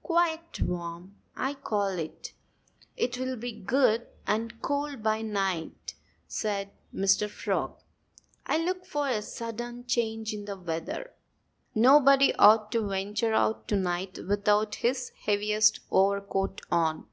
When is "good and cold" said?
3.50-5.02